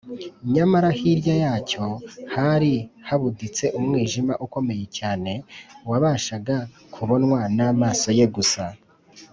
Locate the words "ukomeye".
4.45-4.85